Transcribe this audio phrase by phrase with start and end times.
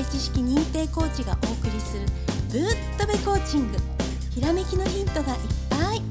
[0.00, 2.06] べ知識認定コーチがお送りする
[2.50, 3.76] ぶっとべコーチング。
[4.30, 5.38] ひらめきのヒントがいっ
[5.68, 6.02] ぱい。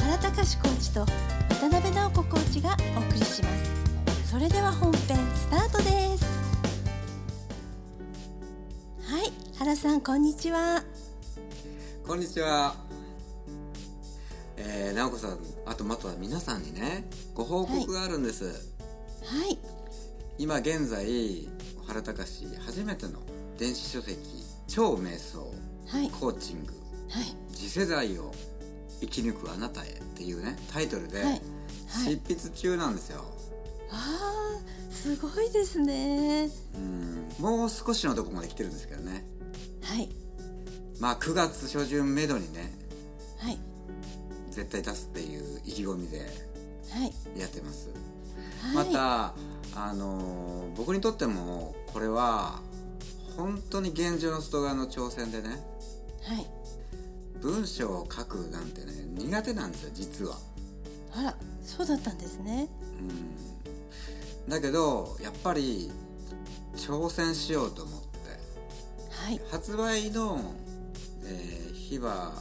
[0.00, 1.06] 原隆コーチと
[1.48, 3.48] 渡辺直子コーチがお送りしま
[4.24, 4.28] す。
[4.28, 6.24] それでは本編スタートです。
[9.04, 10.82] はい原さんこんにちは。
[12.04, 12.74] こんにちは。
[14.56, 18.46] えー、直子さん、あとまたは皆さんにね、ご報告があるんです。
[18.46, 18.50] は
[19.48, 19.58] い。
[20.38, 21.48] 今現在、
[21.92, 23.18] 原隆初めての
[23.58, 24.16] 電子書籍、
[24.66, 25.52] 超瞑想、
[25.86, 26.08] はい。
[26.08, 26.72] コーチング、
[27.10, 27.36] はい。
[27.54, 28.32] 次世代を
[29.00, 31.22] 生き抜くあなたへっていうね、タイトルで、
[31.86, 33.22] 執筆中なんですよ。
[33.90, 36.48] あーすごいですね。
[36.74, 39.26] うん、もう少しのとこまで来てるんですけどね。
[39.82, 40.08] はい。
[40.98, 42.72] まあ9月初旬めどにね、
[43.38, 43.58] はい。
[44.50, 47.38] 絶対出すっていう意気込みではい。
[47.38, 47.90] やってます。
[48.74, 48.86] はい。
[48.86, 49.34] また、
[49.74, 52.60] あのー僕にとってもこれは
[53.36, 55.50] 本当に現状の外側の挑戦でね
[56.24, 56.46] はい。
[57.40, 60.36] 文章を書くなんてね苦手なんですよ実は。
[61.14, 62.68] あらそうだったんですね。
[64.46, 65.90] うん、だけどやっぱり
[66.76, 68.08] 挑戦しようと思って
[69.10, 69.40] はい。
[69.50, 70.40] 発売の、
[71.24, 72.32] えー日は、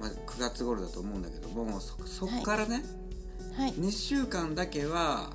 [0.00, 2.82] まあ、9月頃だと思うんだけどもそそっからね、
[3.56, 3.72] はい。
[3.74, 5.30] 2週間だけは、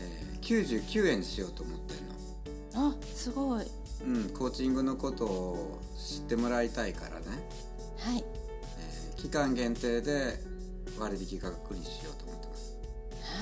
[0.00, 2.07] えー99円にしようと思ってるの。
[2.78, 3.66] あすごい。
[4.04, 7.26] うん、コーチングのことを知ってもらいたいからね、
[7.98, 8.24] はい。
[8.78, 10.38] えー期間限定で
[10.96, 12.78] 割引価格にしようと思ってます。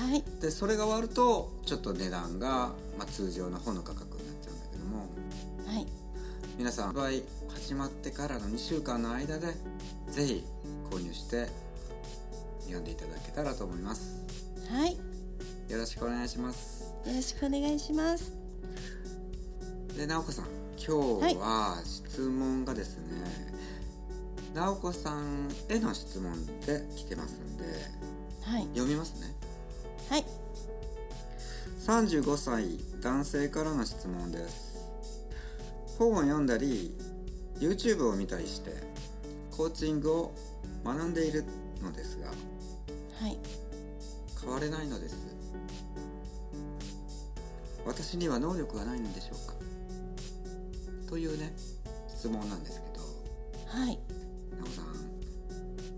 [0.01, 0.23] はい。
[0.41, 5.07] でそれが終わるとちょっと値段が、まあ、通常の本の価格になっちゃうんだけども。
[5.67, 5.87] はい。
[6.57, 9.53] 皆さん発売始まってからの2週間の間で
[10.09, 10.43] ぜひ
[10.89, 11.47] 購入して
[12.61, 14.17] 読んでいただけたらと思います。
[14.71, 14.97] はい。
[15.69, 16.93] よろしくお願いします。
[17.05, 18.46] よろしくお願いします
[19.97, 20.45] で直子さん
[20.77, 23.03] 今日は質問がですね、
[24.53, 27.63] 直子さんへの質問で来てますんで
[28.43, 28.67] はい。
[28.73, 29.33] 読みますね。
[30.09, 30.25] はい。
[31.83, 34.77] 35歳男性からの質問です。
[35.97, 36.95] 本を読んだり
[37.59, 38.71] YouTube を見たりして
[39.49, 40.35] コーチングを
[40.85, 41.43] 学んでいる
[41.81, 42.33] のですがは
[43.33, 43.39] い。
[44.39, 45.15] 変われないのです。
[47.83, 49.46] 私には能力がないのでしょうか？
[51.07, 51.53] というね
[52.09, 53.03] 質問なんですけど
[53.79, 53.99] はい。
[54.57, 54.85] なおさん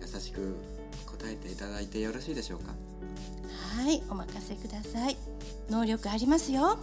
[0.02, 0.56] 優しく
[1.06, 2.74] 答えていただいてよろしいでしょうか？
[3.82, 5.18] はいお任せください。
[5.70, 6.78] 能力ありますよ。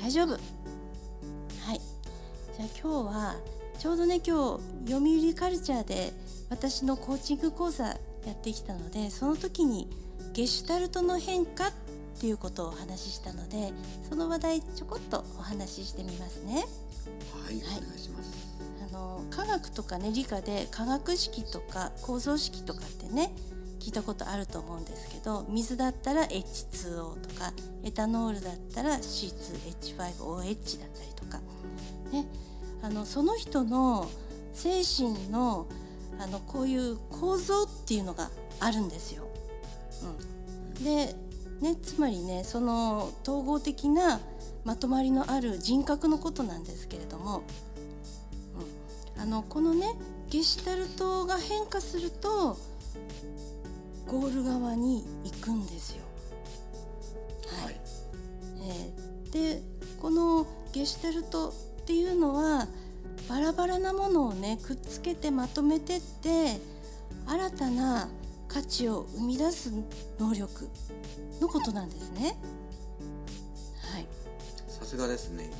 [0.00, 0.32] 大丈夫。
[0.32, 0.38] はい。
[2.56, 3.36] じゃあ今日は
[3.78, 6.12] ちょうどね今日読売カルチャーで
[6.50, 7.96] 私のコーチング講座や
[8.32, 9.88] ってきたのでその時に
[10.32, 11.72] ゲシュタルトの変化っ
[12.20, 13.72] ていうことをお話ししたので
[14.08, 16.64] その話題ちょこっとお話ししてみますね。
[17.44, 17.78] はい、はい。
[17.78, 18.32] お願いします。
[18.88, 23.32] あの科学とかね理科で化学式とか構造式とかってね
[23.80, 27.52] 聞いたことあると思うんですけど水だったら H2O とか
[27.82, 31.40] エタノールだったら C2H5OH だったりとか
[32.12, 32.26] ね。
[32.82, 34.10] あのその人の
[34.52, 35.66] 精神の
[36.18, 38.30] あのこういう構造っていうのが
[38.60, 39.24] あるんですよ。
[40.76, 41.14] うん、で、
[41.62, 44.20] ね、つまりねその統合的な
[44.64, 47.42] まとまりのある人格のことなんですけれども、
[49.16, 49.94] うん、あのこのね
[50.28, 52.58] ゲシュタルトが変化すると
[54.06, 56.02] ゴール側に行くんですよ。
[57.64, 57.80] はい。
[58.64, 59.62] えーで
[60.00, 61.52] このゲシュタルトっ
[61.86, 62.66] ていうのは
[63.28, 66.60] バラバラなものをねくっつけてまとめてって
[67.26, 68.08] 新たな
[68.52, 69.72] 価値を生み出す
[70.18, 70.68] 能力
[71.40, 72.36] のことなんですね。
[73.90, 74.06] はい、
[74.68, 75.50] さすがですね。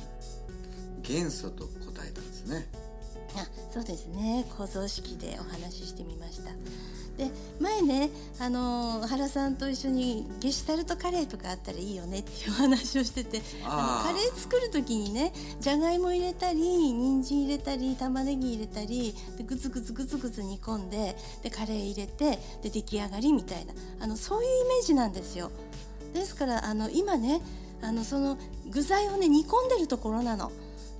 [1.01, 2.67] 元素と答えたんですね。
[3.73, 6.51] そうですね構造式でお話ししてみました。
[7.17, 7.29] で
[7.59, 8.09] 前ね、
[8.39, 25.51] あのー原さんと一緒にゲシュタルトカレーとかあったらいいよねっていうお話をしててあのカレー作る時にねじゃがいも入れたり人参入れたり玉ねぎ入れたりでグツグツグツグツ煮込んででカレー入れてで出来上がりみたいなあのそういうイメージなんですよ。
[26.15, 27.41] ですからあの今ね
[27.81, 28.37] あのその
[28.69, 30.51] 具材をね煮込んでるところなの。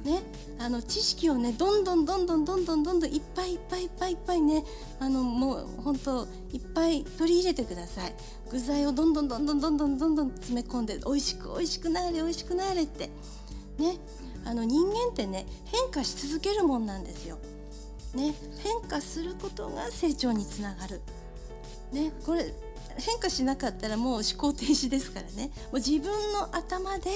[0.04, 0.22] ね、
[0.60, 4.66] あの知識をねどんどんどんどんどんどんどんどんいっぱいいっぱいいっぱいいっぱいね
[5.00, 8.14] あのもう本当いっぱい取り入れてください
[8.52, 13.10] 具材をどんどんどんどんどんどんどんどん詰め込んで美味しく美味しくなれ美味しくなれって
[13.78, 13.98] ね
[14.44, 17.38] あの人間ってね変化し続けるもんなんですよ。
[18.14, 21.02] ね変化することが成長につながる。
[21.94, 22.54] ねこれ
[22.98, 25.52] 変化しなかったらもう思考停止ですからね。
[25.72, 27.10] もう自分の頭で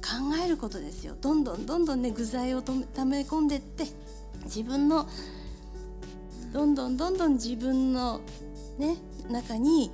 [0.00, 1.14] 考えることですよ。
[1.20, 2.72] どんどんどんどんね具材をた
[3.04, 3.86] め込んでって
[4.44, 5.08] 自分の
[6.52, 8.20] どんどんどんどん自分の
[8.78, 8.96] ね
[9.30, 9.90] 中に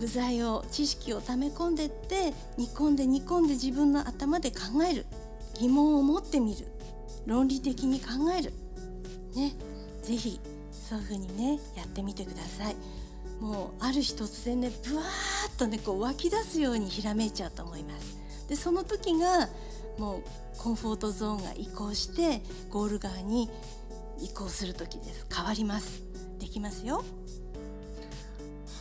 [0.00, 5.06] 具材を知識を溜め込んでって煮込んで煮込んで自分の頭で考える。
[5.60, 6.66] 疑問を持ってみる。
[7.26, 8.52] 論理的に考える。
[9.34, 9.54] ね。
[10.02, 10.38] 是非
[10.70, 12.76] そういう風にねやってみてください。
[13.44, 15.04] もうある日突然ねブワー
[15.54, 18.16] ッとねこう湧き出すようにひらめいちゃうと思います。
[18.48, 19.50] でその時が
[19.98, 20.22] もう
[20.58, 23.50] コンフォートゾーンが移行してゴール側に
[24.18, 25.26] 移行する時です。
[25.30, 26.02] 変わります。
[26.38, 27.04] できますよ。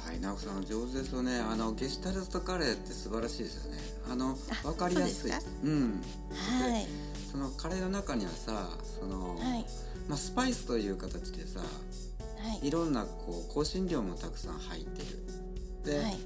[0.06, 1.40] はい直子さん上手ですよね。
[1.40, 3.78] あのゲシュタルトカレーって素晴らしいですよね。
[4.10, 5.32] あの分かりやすい。
[5.64, 6.02] うん。
[6.32, 6.88] はい。
[7.30, 8.70] そのカレーの中にはさ
[9.00, 9.66] その、はい、
[10.08, 11.60] まあ、スパイスという形でさ、
[12.44, 15.24] はい、いろんなこう香辛料もたくさん入ってる。
[15.86, 16.18] で、はい、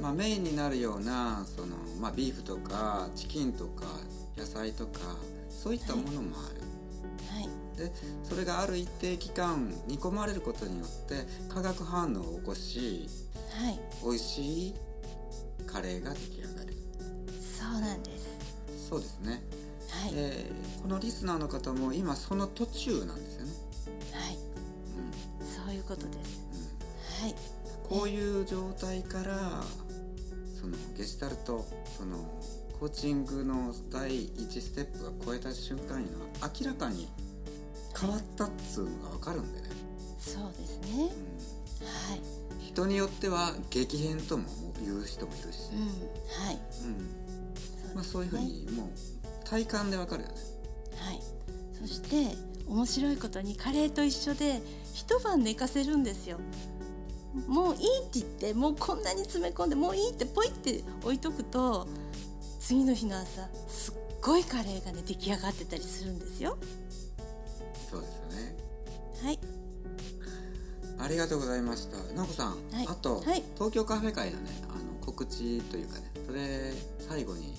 [0.00, 3.86] まあ、メインになるようなその、まあ、ビーフとかチキンとか
[4.36, 5.00] 野菜とか
[5.48, 6.60] そういったものもある、
[7.30, 13.08] はい、でそれがある一定期間煮込まれることによって化学反応を起こし、
[13.50, 14.74] はい、美味しい
[15.66, 16.74] カレーが出来上がる。
[17.40, 18.88] そうなんです。
[18.88, 19.42] そうですね、
[19.88, 20.12] はい。
[20.14, 23.52] えー、このリスナーの方も今その途中なんですよね
[25.86, 26.12] ことで。
[26.24, 26.40] す、
[27.22, 27.34] うん、はい。
[27.88, 29.62] こういう状態から
[30.58, 31.66] そのゲシュタルト
[31.96, 32.16] その
[32.80, 37.08] コーチングの第1ステップが超えた瞬間には明らかに
[37.98, 39.68] 変わったっつうのが分かるんでね。
[40.18, 41.10] そうですね、うん、は
[42.16, 42.20] い。
[42.60, 44.44] 人によっては激変とも
[44.82, 45.80] 言う人もいるし、うん、
[46.44, 46.86] はい、う
[47.92, 47.94] ん。
[47.94, 48.88] まあ、そういうふうにもう
[49.48, 50.34] 体感で分かるよね。
[50.96, 51.20] はい。
[51.78, 52.36] そして
[52.66, 54.60] 面白いことにカレーと一緒で
[54.92, 56.38] 一晩寝かせるんですよ。
[57.48, 61.88] もういいって言ってもうこんなに詰め込んでもういいってポイって置いとくと
[62.60, 66.56] 次の日の朝すっごいカレーがね出来上がってたりするんですよ。
[67.90, 68.56] そうですよね。
[69.22, 69.38] はい。
[70.96, 71.96] ありがとうございました。
[72.14, 77.52] 直子さん、はい、あと、はい、東京カフェ会のねあの告知というかねそれ最後に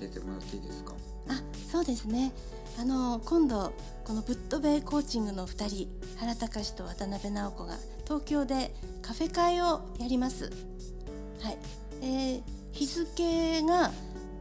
[0.00, 0.94] 教えてもらっていいですか？
[1.30, 1.40] あ
[1.70, 2.32] そうですね
[2.78, 3.72] あの今度
[4.04, 5.88] このぶっ飛べコーチングの2人
[6.18, 10.50] 原隆と渡辺直子が東京でカフェ会をやります。
[11.42, 11.58] はい、
[12.02, 12.42] えー、
[12.72, 13.92] 日付が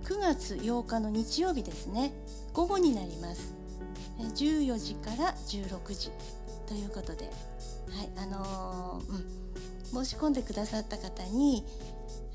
[0.05, 2.11] 9月8日の日曜日ですね。
[2.53, 3.53] 午後になります。
[4.17, 6.09] 14時から16時
[6.67, 11.63] ということで、はい、あのー、うん、申し込んでくださった方に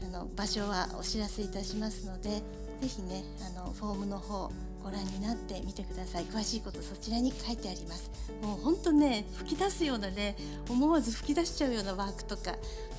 [0.04, 2.42] あの場所はお知らせいたしますので、ぜ
[2.88, 3.24] ひね
[3.56, 4.50] あのフォームの方
[4.82, 6.24] ご覧になってみてください。
[6.24, 8.10] 詳しいことそちらに書いてあります。
[8.42, 10.36] もうほんとね吹き出すようなね
[10.68, 12.52] 思わず吹き出しちゃうようなワークとか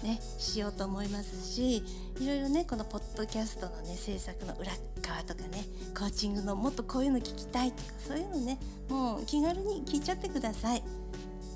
[0.04, 1.84] ねしようと思いますし
[2.20, 4.72] いろいろねこのポッドキャストのね制作の裏
[5.02, 5.64] 側とかね
[5.98, 8.58] コーチングのもっとこういうの聞きたいとかそういうのね
[8.90, 10.84] もう気軽に聞いちゃってください。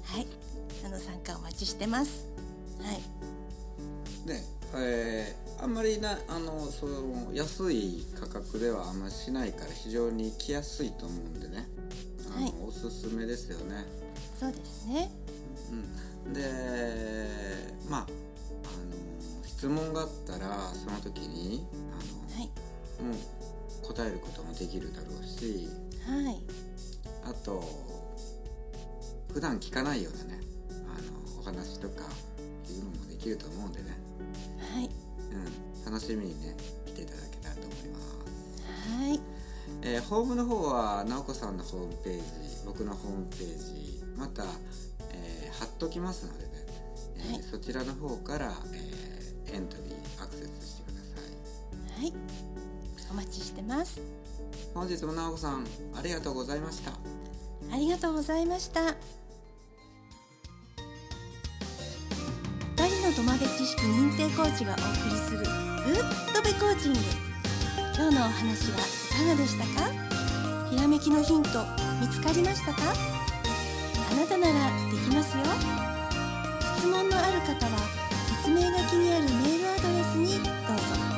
[0.04, 0.28] はい。
[0.86, 2.28] あの参加お待ちしてます。
[2.82, 4.30] はい。
[4.30, 4.59] ね。
[4.76, 11.68] えーあんまりなあのその安い価格ではあんまりしないから非常に来やすいと思うんでね。
[12.34, 13.86] あの、はい、おすすめですよね。
[14.40, 15.12] そうですね、
[16.26, 16.42] うん、で
[17.90, 22.48] まああの質問があったらその時にあの、はい、
[23.04, 23.14] も
[23.84, 25.68] う答えることもできるだろうし、
[26.08, 26.42] はい、
[27.26, 27.62] あと
[29.34, 30.39] 普段聞かないようなね
[31.50, 32.04] 話とか
[32.70, 33.98] いうのもできると思うんでね。
[34.74, 34.90] はい。
[35.32, 38.10] うん、楽しみにね来ていただけたらと思います。
[38.90, 39.20] はい、
[39.82, 42.22] えー、ホームの方は直子さんのホームページ
[42.66, 44.44] 僕のホームページまた、
[45.12, 46.50] えー、貼っときますのでね、
[47.18, 52.02] えー、はい、そちらの方から、えー、エントリーアクセスしてください。
[52.02, 52.14] はい。
[53.12, 54.02] お待ちしてます。
[54.74, 55.66] 本日も直子さん
[55.96, 56.92] ありがとうございました。
[57.72, 58.96] ありがとうございました
[63.20, 65.46] 音まで知識認定コーチがお送りするぐっ
[66.34, 67.00] とべコーチング。
[67.94, 69.92] 今日のお話はいかがでしたか？
[70.70, 71.50] ひらめきのヒント
[72.00, 72.94] 見つかりましたか？
[74.10, 74.54] あなたなら
[74.90, 75.44] できますよ。
[76.78, 77.78] 質問のある方は
[78.42, 81.09] 説明書きにあるメールアドレスにどうぞ。